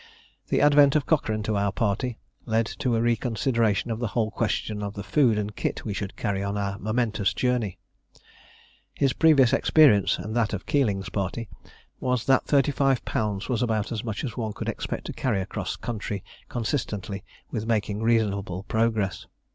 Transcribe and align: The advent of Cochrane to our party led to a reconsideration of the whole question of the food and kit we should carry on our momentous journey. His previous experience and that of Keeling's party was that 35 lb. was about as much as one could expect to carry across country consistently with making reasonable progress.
The 0.47 0.61
advent 0.61 0.95
of 0.95 1.05
Cochrane 1.05 1.43
to 1.43 1.55
our 1.55 1.71
party 1.71 2.17
led 2.47 2.65
to 2.79 2.95
a 2.95 2.99
reconsideration 3.03 3.91
of 3.91 3.99
the 3.99 4.07
whole 4.07 4.31
question 4.31 4.81
of 4.81 4.95
the 4.95 5.03
food 5.03 5.37
and 5.37 5.55
kit 5.55 5.85
we 5.85 5.93
should 5.93 6.15
carry 6.15 6.41
on 6.41 6.57
our 6.57 6.79
momentous 6.79 7.35
journey. 7.35 7.77
His 8.95 9.13
previous 9.13 9.53
experience 9.53 10.17
and 10.17 10.35
that 10.35 10.53
of 10.53 10.65
Keeling's 10.65 11.09
party 11.09 11.49
was 11.99 12.25
that 12.25 12.45
35 12.45 13.05
lb. 13.05 13.47
was 13.47 13.61
about 13.61 13.91
as 13.91 14.03
much 14.03 14.23
as 14.23 14.35
one 14.35 14.53
could 14.53 14.69
expect 14.69 15.05
to 15.05 15.13
carry 15.13 15.39
across 15.39 15.75
country 15.75 16.23
consistently 16.49 17.23
with 17.51 17.67
making 17.67 18.01
reasonable 18.01 18.63
progress. 18.63 19.27